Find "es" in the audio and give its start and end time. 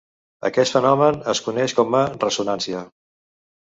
1.35-1.43